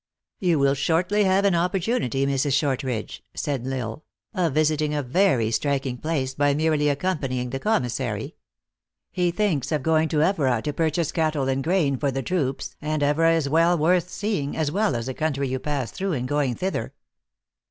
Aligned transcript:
"You 0.39 0.57
will 0.57 0.73
shortly 0.73 1.25
have 1.25 1.45
an 1.45 1.53
opportunity, 1.53 2.25
Mrs. 2.25 2.53
Short 2.53 2.79
ridgfy," 2.79 3.21
said 3.35 3.67
L 3.67 4.03
Isle," 4.33 4.45
of 4.47 4.53
visiting 4.55 4.95
a 4.95 5.03
very 5.03 5.51
striking 5.51 5.99
place 5.99 6.33
by 6.33 6.55
merely 6.55 6.89
accompanying 6.89 7.51
the 7.51 7.59
commissary. 7.59 8.33
Lie 9.15 9.29
thinks 9.29 9.71
of 9.71 9.83
going 9.83 10.09
to 10.09 10.23
Evora 10.23 10.63
to 10.63 10.73
purchase 10.73 11.11
cattle 11.11 11.47
and 11.47 11.63
grain 11.63 11.97
for 11.99 12.09
the 12.09 12.23
troops, 12.23 12.75
and 12.81 13.03
Evora 13.03 13.33
is 13.35 13.47
well 13.47 13.77
worth 13.77 14.09
seeing, 14.09 14.53
/is 14.53 14.71
well 14.71 14.95
as 14.95 15.05
the 15.05 15.13
country 15.13 15.47
you 15.49 15.59
pass 15.59 15.91
through 15.91 16.13
in 16.13 16.25
going 16.25 16.55
thither." 16.55 16.93